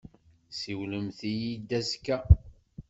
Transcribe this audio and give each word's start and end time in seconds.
Siwlemt-iyi-d 0.57 1.69
azekka. 1.79 2.17